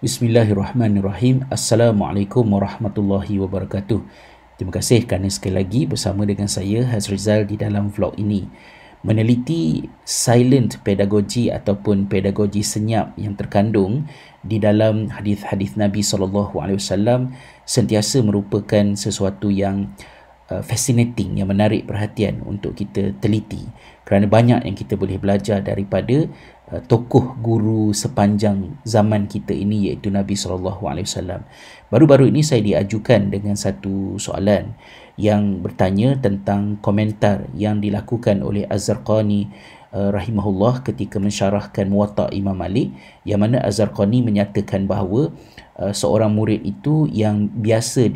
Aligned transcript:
Bismillahirrahmanirrahim. 0.00 1.44
Assalamualaikum 1.52 2.40
warahmatullahi 2.48 3.36
wabarakatuh. 3.36 4.00
Terima 4.56 4.72
kasih 4.72 5.04
kerana 5.04 5.28
sekali 5.28 5.60
lagi 5.60 5.84
bersama 5.84 6.24
dengan 6.24 6.48
saya 6.48 6.88
Hazrizal 6.88 7.44
di 7.44 7.60
dalam 7.60 7.92
vlog 7.92 8.16
ini. 8.16 8.48
Meneliti 9.04 9.84
silent 10.00 10.80
pedagogi 10.80 11.52
ataupun 11.52 12.08
pedagogi 12.08 12.64
senyap 12.64 13.12
yang 13.20 13.36
terkandung 13.36 14.08
di 14.40 14.56
dalam 14.56 15.12
hadis-hadis 15.12 15.76
Nabi 15.76 16.00
sallallahu 16.00 16.56
alaihi 16.56 16.80
wasallam 16.80 17.36
sentiasa 17.68 18.24
merupakan 18.24 18.96
sesuatu 18.96 19.52
yang 19.52 19.92
fascinating 20.66 21.38
yang 21.38 21.46
menarik 21.46 21.86
perhatian 21.86 22.42
untuk 22.42 22.74
kita 22.74 23.14
teliti 23.22 23.62
kerana 24.02 24.26
banyak 24.26 24.66
yang 24.66 24.74
kita 24.74 24.98
boleh 24.98 25.22
belajar 25.22 25.62
daripada 25.62 26.26
Uh, 26.70 26.78
tokoh 26.86 27.34
guru 27.42 27.90
sepanjang 27.90 28.78
zaman 28.86 29.26
kita 29.26 29.50
ini 29.50 29.90
iaitu 29.90 30.06
Nabi 30.06 30.38
sallallahu 30.38 30.86
alaihi 30.86 31.02
wasallam. 31.02 31.42
Baru-baru 31.90 32.30
ini 32.30 32.46
saya 32.46 32.62
diajukan 32.62 33.26
dengan 33.26 33.58
satu 33.58 34.14
soalan 34.22 34.78
yang 35.18 35.66
bertanya 35.66 36.14
tentang 36.22 36.78
komentar 36.78 37.50
yang 37.58 37.82
dilakukan 37.82 38.46
oleh 38.46 38.70
Az-Zarqani 38.70 39.50
uh, 39.90 40.14
rahimahullah 40.14 40.86
ketika 40.86 41.18
mensyarahkan 41.18 41.90
Muwatta 41.90 42.30
Imam 42.30 42.54
Malik 42.54 42.94
yang 43.26 43.42
mana 43.42 43.58
Az-Zarqani 43.66 44.22
menyatakan 44.22 44.86
bahawa 44.86 45.34
uh, 45.74 45.90
seorang 45.90 46.30
murid 46.30 46.62
itu 46.62 47.10
yang 47.10 47.50
biasa 47.50 48.06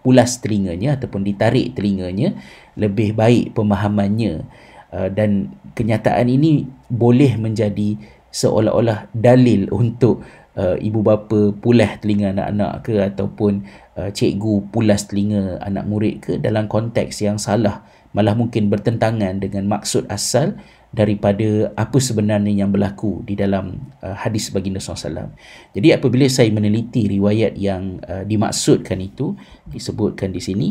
dipulas 0.00 0.40
telinganya 0.40 0.96
ataupun 0.96 1.20
ditarik 1.28 1.76
telinganya 1.76 2.32
lebih 2.80 3.12
baik 3.12 3.52
pemahamannya 3.52 4.48
Uh, 4.90 5.06
dan 5.06 5.54
kenyataan 5.78 6.26
ini 6.26 6.66
boleh 6.90 7.38
menjadi 7.38 7.94
seolah-olah 8.34 9.06
dalil 9.14 9.70
untuk 9.70 10.26
uh, 10.58 10.74
ibu 10.82 10.98
bapa 10.98 11.54
pulas 11.54 12.02
telinga 12.02 12.34
anak-anak 12.34 12.72
ke 12.82 12.98
ataupun 12.98 13.70
uh, 13.94 14.10
cikgu 14.10 14.66
pulas 14.74 15.06
telinga 15.06 15.62
anak 15.62 15.86
murid 15.86 16.14
ke 16.18 16.32
dalam 16.42 16.66
konteks 16.66 17.22
yang 17.22 17.38
salah 17.38 17.86
malah 18.10 18.34
mungkin 18.34 18.68
bertentangan 18.68 19.38
dengan 19.38 19.70
maksud 19.70 20.10
asal 20.10 20.58
daripada 20.90 21.70
apa 21.78 22.02
sebenarnya 22.02 22.50
yang 22.50 22.74
berlaku 22.74 23.22
di 23.22 23.38
dalam 23.38 23.78
uh, 24.02 24.16
hadis 24.18 24.50
baginda 24.50 24.82
SAW. 24.82 25.30
Jadi 25.70 25.94
apabila 25.94 26.26
saya 26.26 26.50
meneliti 26.50 27.06
riwayat 27.06 27.54
yang 27.54 28.02
uh, 28.02 28.26
dimaksudkan 28.26 28.98
itu 28.98 29.38
disebutkan 29.70 30.34
di 30.34 30.42
sini 30.42 30.68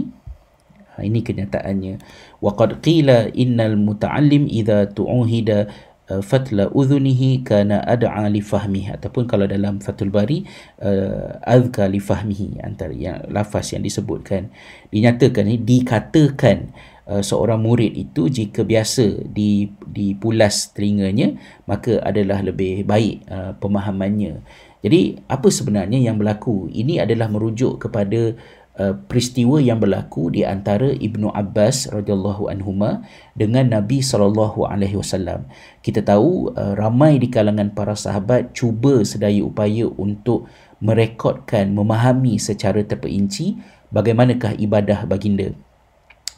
Ha, 0.99 1.07
ini 1.07 1.23
kenyataannya. 1.23 1.95
Wa 2.43 2.59
qad 2.59 2.83
qila 2.83 3.31
innal 3.31 3.79
muta'allim 3.79 4.51
idza 4.51 4.91
tu'uhida 4.91 5.71
uh, 6.11 6.19
fatla 6.19 6.67
udhunihi 6.75 7.47
kana 7.47 7.79
ad'a 7.87 8.27
li 8.27 8.43
fahmihi 8.43 8.99
ataupun 8.99 9.23
kalau 9.23 9.47
dalam 9.47 9.79
Fathul 9.79 10.11
Bari 10.11 10.43
uh, 10.83 11.39
azka 11.47 11.87
li 11.87 12.03
fahmihi 12.03 12.59
antara 12.59 12.91
yang 12.91 13.23
lafaz 13.31 13.71
yang 13.71 13.87
disebutkan 13.87 14.51
dinyatakan 14.91 15.47
ini 15.47 15.63
dikatakan 15.63 16.75
uh, 17.09 17.25
seorang 17.25 17.65
murid 17.65 17.97
itu 17.97 18.29
jika 18.29 18.61
biasa 18.61 19.25
di 19.33 19.73
dipulas 19.89 20.69
telinganya 20.71 21.35
maka 21.65 21.97
adalah 22.05 22.45
lebih 22.45 22.85
baik 22.85 23.25
uh, 23.27 23.57
pemahamannya. 23.57 24.45
Jadi 24.79 25.19
apa 25.27 25.51
sebenarnya 25.51 25.99
yang 25.99 26.15
berlaku? 26.15 26.69
Ini 26.71 27.03
adalah 27.03 27.27
merujuk 27.27 27.81
kepada 27.89 28.37
Uh, 28.79 28.95
peristiwa 28.95 29.59
yang 29.59 29.75
berlaku 29.75 30.31
di 30.31 30.47
antara 30.47 30.87
Ibnu 30.87 31.35
Abbas 31.35 31.91
radhiyallahu 31.91 32.47
anhuma 32.47 33.03
dengan 33.35 33.67
Nabi 33.67 33.99
sallallahu 33.99 34.63
alaihi 34.63 34.95
wasallam. 34.95 35.51
Kita 35.83 35.99
tahu 35.99 36.55
uh, 36.55 36.79
ramai 36.79 37.19
di 37.19 37.27
kalangan 37.27 37.75
para 37.75 37.91
sahabat 37.91 38.55
cuba 38.55 39.03
sedaya 39.03 39.43
upaya 39.43 39.83
untuk 39.83 40.47
merekodkan, 40.79 41.75
memahami 41.75 42.39
secara 42.39 42.79
terperinci 42.87 43.59
bagaimanakah 43.91 44.55
ibadah 44.55 45.03
baginda 45.03 45.51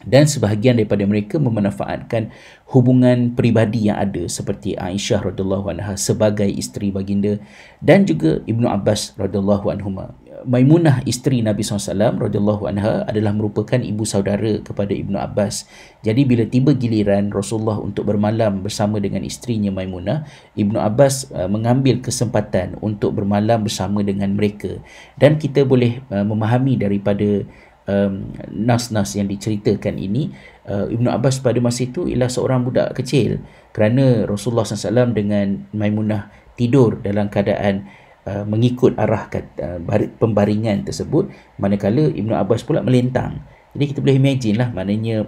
dan 0.06 0.26
sebahagian 0.26 0.78
daripada 0.78 1.06
mereka 1.06 1.38
memanfaatkan 1.38 2.34
hubungan 2.72 3.36
peribadi 3.36 3.92
yang 3.92 4.00
ada 4.00 4.26
seperti 4.32 4.80
Aisyah 4.80 5.28
radhiyallahu 5.32 5.76
anha 5.76 5.94
sebagai 6.00 6.48
isteri 6.48 6.90
baginda 6.90 7.38
dan 7.84 8.08
juga 8.08 8.40
Ibnu 8.48 8.66
Abbas 8.66 9.20
radhiyallahu 9.20 9.68
anhuma. 9.70 10.16
Maimunah 10.42 11.06
isteri 11.06 11.46
Nabi 11.46 11.62
SAW 11.62 12.18
radhiyallahu 12.18 12.66
anha 12.66 13.06
adalah 13.06 13.30
merupakan 13.30 13.78
ibu 13.78 14.02
saudara 14.08 14.58
kepada 14.66 14.90
Ibnu 14.90 15.14
Abbas. 15.14 15.70
Jadi 16.02 16.26
bila 16.26 16.50
tiba 16.50 16.74
giliran 16.74 17.30
Rasulullah 17.30 17.78
untuk 17.78 18.10
bermalam 18.10 18.66
bersama 18.66 18.98
dengan 18.98 19.22
isterinya 19.22 19.70
Maimunah, 19.70 20.26
Ibnu 20.58 20.82
Abbas 20.82 21.30
uh, 21.30 21.46
mengambil 21.46 22.02
kesempatan 22.02 22.80
untuk 22.82 23.22
bermalam 23.22 23.62
bersama 23.62 24.02
dengan 24.02 24.34
mereka. 24.34 24.82
Dan 25.14 25.38
kita 25.38 25.62
boleh 25.62 26.02
uh, 26.10 26.26
memahami 26.26 26.74
daripada 26.74 27.46
um, 27.92 28.32
nas-nas 28.48 29.20
yang 29.20 29.28
diceritakan 29.28 30.00
ini 30.00 30.32
uh, 30.72 30.88
Ibnu 30.88 31.12
Abbas 31.12 31.44
pada 31.44 31.60
masa 31.60 31.84
itu 31.84 32.08
ialah 32.08 32.32
seorang 32.32 32.64
budak 32.64 32.96
kecil 32.96 33.44
kerana 33.76 34.24
Rasulullah 34.24 34.64
SAW 34.64 35.12
dengan 35.12 35.68
Maimunah 35.76 36.32
tidur 36.56 37.04
dalam 37.04 37.28
keadaan 37.28 37.92
uh, 38.24 38.48
mengikut 38.48 38.96
arah 38.96 39.28
uh, 39.28 39.80
pembaringan 40.16 40.88
tersebut 40.88 41.28
manakala 41.60 42.08
Ibnu 42.08 42.32
Abbas 42.32 42.64
pula 42.64 42.80
melintang 42.80 43.44
jadi 43.72 43.84
kita 43.96 44.00
boleh 44.04 44.20
imagine 44.20 44.60
lah 44.60 44.70
maknanya 44.72 45.24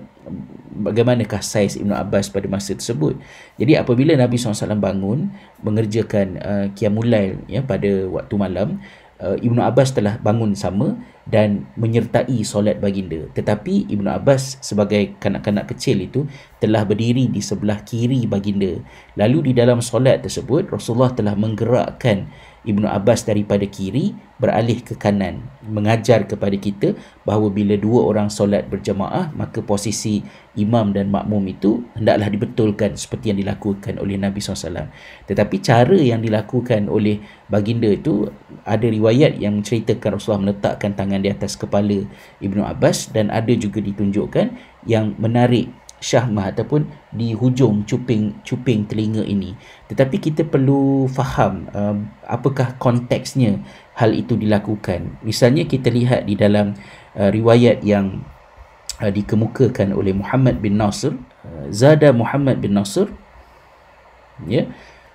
bagaimanakah 0.73 1.39
saiz 1.39 1.79
Ibnu 1.79 1.95
Abbas 1.95 2.27
pada 2.27 2.47
masa 2.51 2.75
tersebut. 2.75 3.15
Jadi 3.55 3.79
apabila 3.79 4.17
Nabi 4.19 4.35
SAW 4.35 4.75
bangun 4.79 5.31
mengerjakan 5.63 6.27
uh, 6.43 6.65
Qiyamulail 6.75 7.39
ya, 7.47 7.63
pada 7.63 7.87
waktu 8.11 8.35
malam, 8.35 8.83
uh, 9.23 9.37
Ibnu 9.39 9.63
Abbas 9.63 9.95
telah 9.95 10.19
bangun 10.19 10.57
sama 10.59 10.99
dan 11.23 11.71
menyertai 11.79 12.43
solat 12.43 12.83
baginda. 12.83 13.31
Tetapi 13.31 13.87
Ibnu 13.87 14.11
Abbas 14.11 14.59
sebagai 14.59 15.15
kanak-kanak 15.23 15.71
kecil 15.71 16.03
itu 16.03 16.27
telah 16.59 16.83
berdiri 16.83 17.31
di 17.31 17.39
sebelah 17.39 17.79
kiri 17.87 18.27
baginda. 18.27 18.79
Lalu 19.15 19.51
di 19.51 19.53
dalam 19.55 19.79
solat 19.79 20.23
tersebut 20.23 20.67
Rasulullah 20.71 21.15
telah 21.15 21.35
menggerakkan 21.35 22.27
Ibnu 22.63 22.87
Abbas 22.87 23.27
daripada 23.27 23.67
kiri 23.67 24.15
beralih 24.39 24.79
ke 24.81 24.97
kanan 24.97 25.45
mengajar 25.67 26.25
kepada 26.25 26.57
kita 26.57 26.97
bahawa 27.27 27.51
bila 27.53 27.77
dua 27.77 28.07
orang 28.07 28.33
solat 28.33 28.65
berjamaah 28.65 29.29
maka 29.37 29.61
posisi 29.61 30.25
imam 30.57 30.89
dan 30.89 31.13
makmum 31.13 31.43
itu 31.47 31.85
hendaklah 31.93 32.33
dibetulkan 32.33 32.97
seperti 32.97 33.29
yang 33.29 33.39
dilakukan 33.39 34.01
oleh 34.01 34.17
Nabi 34.17 34.41
SAW 34.41 34.89
tetapi 35.29 35.55
cara 35.61 35.95
yang 35.95 36.25
dilakukan 36.25 36.89
oleh 36.89 37.21
baginda 37.45 37.87
itu 37.93 38.25
ada 38.65 38.87
riwayat 38.89 39.37
yang 39.37 39.61
menceritakan 39.61 40.17
Rasulullah 40.17 40.49
meletakkan 40.49 40.97
tangan 40.97 41.12
di 41.21 41.29
atas 41.29 41.53
kepala 41.59 42.07
Ibnu 42.41 42.63
Abbas 42.63 43.13
dan 43.13 43.29
ada 43.29 43.51
juga 43.53 43.83
ditunjukkan 43.83 44.55
yang 44.87 45.13
menarik 45.21 45.69
syahmah 46.03 46.51
ataupun 46.51 46.91
di 47.15 47.31
hujung 47.31 47.87
cuping 47.87 48.43
cuping 48.43 48.83
telinga 48.83 49.23
ini. 49.23 49.55
Tetapi 49.87 50.19
kita 50.19 50.43
perlu 50.43 51.07
faham 51.07 51.71
uh, 51.71 51.95
apakah 52.27 52.75
konteksnya 52.75 53.63
hal 53.95 54.11
itu 54.11 54.35
dilakukan. 54.35 55.15
Misalnya 55.23 55.63
kita 55.63 55.87
lihat 55.87 56.27
di 56.27 56.35
dalam 56.35 56.75
uh, 57.15 57.31
riwayat 57.31 57.87
yang 57.87 58.19
uh, 58.99 59.11
dikemukakan 59.11 59.95
oleh 59.95 60.11
Muhammad 60.11 60.59
bin 60.59 60.75
Nasr 60.75 61.15
uh, 61.47 61.65
zada 61.71 62.11
Muhammad 62.11 62.59
bin 62.59 62.75
Nasr 62.75 63.07
ya 64.45 64.67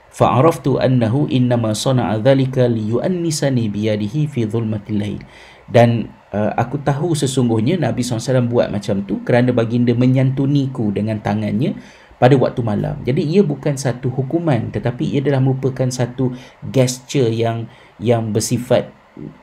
fa'araftu 0.08 0.80
annahu 0.80 1.28
innama 1.28 1.76
sana'a 1.76 2.16
dhalika 2.18 2.64
liyuannisani 2.66 3.68
biyadihi 3.68 4.24
fi 4.30 4.48
dhulmatil 4.48 4.98
lail 4.98 5.20
dan 5.68 6.12
uh, 6.32 6.52
aku 6.56 6.80
tahu 6.80 7.12
sesungguhnya 7.12 7.76
Nabi 7.80 8.00
SAW 8.04 8.48
buat 8.48 8.72
macam 8.72 9.04
tu 9.04 9.20
kerana 9.24 9.52
baginda 9.52 9.92
menyantuniku 9.92 10.92
dengan 10.92 11.20
tangannya 11.20 11.76
pada 12.18 12.34
waktu 12.34 12.60
malam. 12.66 12.98
Jadi 13.06 13.22
ia 13.22 13.46
bukan 13.46 13.78
satu 13.78 14.10
hukuman 14.10 14.74
tetapi 14.74 15.06
ia 15.16 15.22
adalah 15.22 15.44
merupakan 15.44 15.86
satu 15.86 16.34
gesture 16.66 17.30
yang 17.30 17.70
yang 18.02 18.34
bersifat 18.34 18.90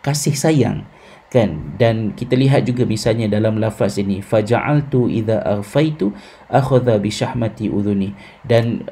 kasih 0.03 0.35
sayang 0.35 0.87
kan 1.27 1.75
dan 1.75 2.15
kita 2.15 2.37
lihat 2.39 2.63
juga 2.63 2.87
misalnya 2.87 3.27
dalam 3.27 3.59
lafaz 3.59 3.99
ini 3.99 4.23
faja'altu 4.23 5.11
idza 5.11 5.43
aghfaitu 5.43 6.15
akhadha 6.47 6.95
bi 6.95 7.11
syahmati 7.11 7.67
udhuni 7.67 8.15
dan 8.47 8.87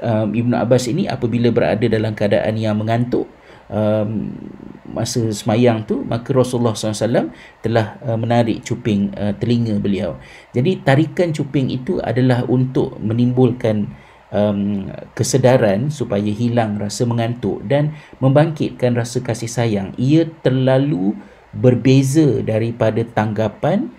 um, 0.00 0.32
Ibnu 0.32 0.56
Abbas 0.56 0.88
ini 0.88 1.04
apabila 1.04 1.52
berada 1.52 1.84
dalam 1.84 2.16
keadaan 2.16 2.56
yang 2.56 2.80
mengantuk 2.80 3.28
um, 3.72 4.36
masa 4.92 5.24
semayang 5.32 5.88
tu 5.88 6.04
maka 6.04 6.36
Rasulullah 6.36 6.76
SAW 6.76 7.32
telah 7.64 7.96
uh, 8.04 8.18
menarik 8.20 8.60
cuping 8.60 9.08
uh, 9.16 9.32
telinga 9.40 9.80
beliau. 9.80 10.20
Jadi 10.52 10.84
tarikan 10.84 11.32
cuping 11.32 11.72
itu 11.72 11.96
adalah 12.04 12.44
untuk 12.44 13.00
menimbulkan 13.00 13.88
um, 14.28 14.92
kesedaran 15.16 15.88
supaya 15.88 16.28
hilang 16.28 16.76
rasa 16.76 17.08
mengantuk 17.08 17.64
dan 17.64 17.96
membangkitkan 18.20 18.92
rasa 18.92 19.24
kasih 19.24 19.48
sayang. 19.48 19.88
Ia 19.96 20.28
terlalu 20.44 21.16
berbeza 21.52 22.40
daripada 22.44 23.04
tanggapan 23.04 23.92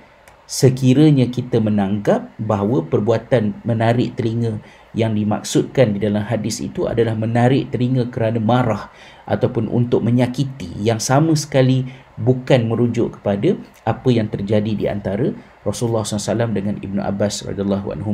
sekiranya 0.44 1.32
kita 1.32 1.64
menanggap 1.64 2.28
bahawa 2.36 2.84
perbuatan 2.84 3.64
menarik 3.64 4.20
telinga 4.20 4.60
yang 4.94 5.18
dimaksudkan 5.18 5.96
di 5.96 6.00
dalam 6.04 6.22
hadis 6.22 6.62
itu 6.62 6.86
adalah 6.86 7.18
menarik 7.18 7.72
telinga 7.74 8.12
kerana 8.14 8.38
marah 8.38 8.94
ataupun 9.26 9.72
untuk 9.72 10.04
menyakiti 10.04 10.70
yang 10.84 11.02
sama 11.02 11.34
sekali 11.34 11.88
bukan 12.20 12.70
merujuk 12.70 13.20
kepada 13.20 13.58
apa 13.88 14.10
yang 14.14 14.30
terjadi 14.30 14.72
di 14.78 14.86
antara 14.86 15.34
Rasulullah 15.64 16.04
SAW 16.04 16.52
dengan 16.52 16.76
Ibnu 16.80 17.00
Abbas 17.00 17.48
radhiyallahu 17.48 17.96
anhu. 17.96 18.12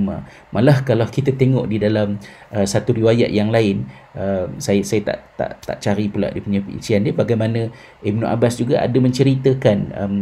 Malah 0.53 0.85
kalau 0.85 1.05
kita 1.09 1.33
tengok 1.33 1.69
di 1.69 1.81
dalam 1.81 2.21
uh, 2.53 2.65
satu 2.65 2.93
riwayat 2.93 3.29
yang 3.33 3.49
lain, 3.49 3.89
uh, 4.19 4.45
saya 4.57 4.81
saya 4.81 5.01
tak 5.05 5.19
tak 5.39 5.51
tak 5.63 5.77
cari 5.79 6.11
pula 6.11 6.27
dia 6.33 6.43
punya 6.43 6.59
perincian 6.59 7.07
dia 7.07 7.15
bagaimana 7.15 7.71
Ibnu 8.03 8.27
Abbas 8.27 8.59
juga 8.59 8.83
ada 8.83 8.97
menceritakan 8.99 9.77
um, 9.95 10.15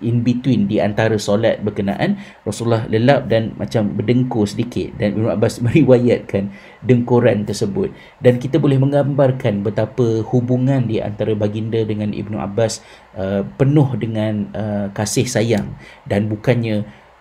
in 0.00 0.24
between 0.24 0.64
di 0.68 0.80
antara 0.80 1.16
solat 1.20 1.60
berkenaan 1.60 2.20
Rasulullah 2.48 2.88
lelap 2.88 3.28
dan 3.28 3.52
macam 3.60 3.92
berdengkur 3.92 4.48
sedikit 4.48 4.96
dan 4.96 5.16
Ibnu 5.16 5.28
Abbas 5.28 5.60
meriwayatkan 5.66 6.48
dengkuran 6.84 7.44
tersebut 7.44 7.92
dan 8.24 8.40
kita 8.40 8.56
boleh 8.56 8.80
menggambarkan 8.80 9.60
betapa 9.60 10.24
hubungan 10.32 10.88
di 10.88 11.04
antara 11.04 11.36
baginda 11.36 11.84
dengan 11.84 12.16
Ibnu 12.16 12.40
Abbas 12.40 12.80
uh, 13.16 13.44
penuh 13.60 13.92
dengan 14.00 14.48
uh, 14.56 14.86
kasih 14.96 15.28
sayang 15.28 15.76
dan 16.08 16.32
bukannya 16.32 16.63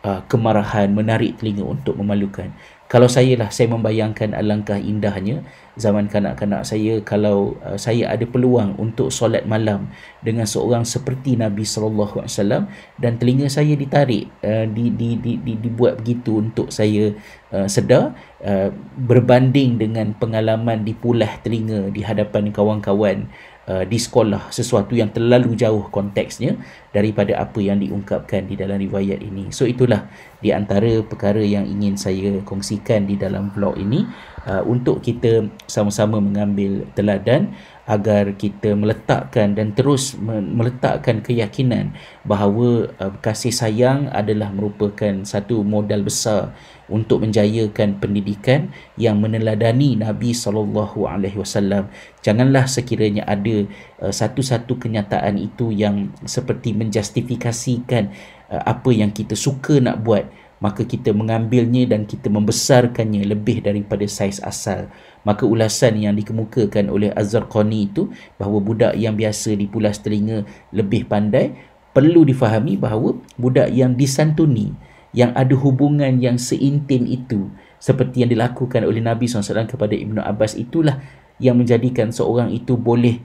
uh, 0.07 0.21
kemarahan 0.29 0.91
menarik 0.91 1.39
telinga 1.39 1.65
untuk 1.67 1.99
memalukan. 1.99 2.51
Kalau 2.87 3.09
saya 3.09 3.33
lah 3.33 3.49
saya 3.49 3.73
membayangkan 3.73 4.37
alangkah 4.37 4.77
indahnya 4.77 5.41
zaman 5.73 6.05
kanak-kanak 6.05 6.61
saya 6.61 7.01
kalau 7.01 7.57
uh, 7.65 7.77
saya 7.77 8.13
ada 8.13 8.25
peluang 8.29 8.77
untuk 8.77 9.09
solat 9.09 9.49
malam 9.49 9.89
dengan 10.21 10.45
seorang 10.45 10.85
seperti 10.85 11.33
Nabi 11.33 11.65
sallallahu 11.65 12.21
alaihi 12.21 12.33
wasallam 12.33 12.63
dan 13.01 13.17
telinga 13.17 13.49
saya 13.49 13.73
ditarik 13.73 14.29
uh, 14.45 14.69
di, 14.69 14.93
di 14.93 15.17
di 15.17 15.41
di 15.41 15.53
dibuat 15.57 16.01
begitu 16.01 16.37
untuk 16.45 16.69
saya 16.69 17.09
uh, 17.49 17.65
sedar 17.65 18.13
uh, 18.45 18.69
berbanding 19.01 19.81
dengan 19.81 20.13
pengalaman 20.13 20.85
dipulah 20.85 21.41
telinga 21.41 21.89
di 21.89 22.05
hadapan 22.05 22.53
kawan-kawan 22.53 23.25
uh, 23.67 23.83
di 23.87 23.97
sekolah 23.97 24.51
sesuatu 24.51 24.93
yang 24.93 25.11
terlalu 25.11 25.55
jauh 25.55 25.87
konteksnya 25.89 26.59
daripada 26.91 27.39
apa 27.39 27.59
yang 27.63 27.79
diungkapkan 27.79 28.47
di 28.47 28.55
dalam 28.59 28.77
riwayat 28.79 29.19
ini. 29.23 29.49
So 29.49 29.65
itulah 29.65 30.07
di 30.43 30.51
antara 30.51 31.01
perkara 31.03 31.39
yang 31.39 31.65
ingin 31.65 31.95
saya 31.95 32.43
kongsikan 32.43 33.07
di 33.07 33.15
dalam 33.15 33.49
vlog 33.55 33.79
ini 33.79 34.05
uh, 34.47 34.63
untuk 34.63 35.03
kita 35.03 35.47
sama-sama 35.67 36.19
mengambil 36.19 36.87
teladan 36.95 37.51
agar 37.83 38.31
kita 38.39 38.79
meletakkan 38.79 39.59
dan 39.59 39.75
terus 39.75 40.15
meletakkan 40.23 41.19
keyakinan 41.19 41.91
bahawa 42.23 42.87
uh, 42.95 43.11
kasih 43.19 43.51
sayang 43.51 44.07
adalah 44.15 44.55
merupakan 44.55 45.27
satu 45.27 45.67
modal 45.67 46.07
besar 46.07 46.55
untuk 46.87 47.27
menjayakan 47.27 47.99
pendidikan 47.99 48.71
yang 48.95 49.19
meneladani 49.19 49.99
Nabi 49.99 50.31
sallallahu 50.31 51.07
alaihi 51.07 51.35
wasallam. 51.39 51.91
Janganlah 52.23 52.71
sekiranya 52.71 53.27
ada 53.27 53.67
uh, 53.99 54.13
satu-satu 54.15 54.79
kenyataan 54.79 55.35
itu 55.35 55.75
yang 55.75 56.11
seperti 56.23 56.71
menjustifikasikan 56.71 58.15
uh, 58.47 58.63
apa 58.63 58.95
yang 58.95 59.11
kita 59.11 59.35
suka 59.35 59.83
nak 59.83 59.99
buat 60.07 60.23
maka 60.63 60.87
kita 60.87 61.11
mengambilnya 61.11 61.91
dan 61.91 62.07
kita 62.07 62.31
membesarkannya 62.31 63.27
lebih 63.27 63.59
daripada 63.67 64.07
saiz 64.07 64.39
asal. 64.39 64.87
Maka 65.27 65.43
ulasan 65.43 65.99
yang 65.99 66.15
dikemukakan 66.15 66.87
oleh 66.87 67.11
Az-Zarqani 67.11 67.91
itu 67.91 68.07
bahawa 68.39 68.63
budak 68.63 68.93
yang 68.95 69.19
biasa 69.19 69.59
dipulas 69.59 69.99
telinga 69.99 70.47
lebih 70.71 71.03
pandai 71.11 71.51
perlu 71.91 72.23
difahami 72.23 72.79
bahawa 72.79 73.19
budak 73.35 73.75
yang 73.75 73.99
disantuni 73.99 74.71
yang 75.11 75.35
ada 75.35 75.53
hubungan 75.53 76.17
yang 76.17 76.39
seintim 76.39 77.05
itu 77.05 77.51
seperti 77.77 78.25
yang 78.25 78.31
dilakukan 78.33 78.81
oleh 78.87 79.03
Nabi 79.03 79.29
SAW 79.29 79.69
kepada 79.69 79.93
Ibnu 79.93 80.23
Abbas 80.23 80.57
itulah 80.57 81.03
yang 81.37 81.59
menjadikan 81.59 82.09
seorang 82.09 82.49
itu 82.49 82.79
boleh 82.79 83.21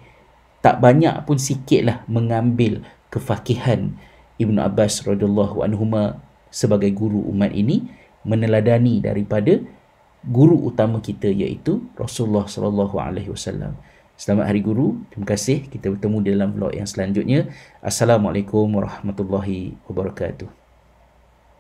tak 0.61 0.85
banyak 0.85 1.15
pun 1.25 1.41
sikit 1.41 1.81
lah 1.87 1.97
mengambil 2.11 2.85
kefakihan 3.09 3.97
Ibnu 4.37 4.61
Abbas 4.61 5.07
radhiyallahu 5.07 5.65
anhuma 5.65 6.21
sebagai 6.49 6.91
guru 6.93 7.23
umat 7.33 7.53
ini 7.55 7.89
meneladani 8.27 9.01
daripada 9.01 9.61
guru 10.27 10.69
utama 10.69 10.99
kita 10.99 11.31
iaitu 11.31 11.87
Rasulullah 11.95 12.45
sallallahu 12.45 12.99
alaihi 12.99 13.31
wasallam. 13.31 13.79
Selamat 14.19 14.51
Hari 14.51 14.67
Guru. 14.67 14.99
Terima 15.15 15.31
kasih. 15.31 15.71
Kita 15.71 15.95
bertemu 15.95 16.19
dalam 16.27 16.51
vlog 16.51 16.75
yang 16.75 16.91
selanjutnya. 16.91 17.47
Assalamualaikum 17.79 18.67
warahmatullahi 18.67 19.79
wabarakatuh. 19.87 20.68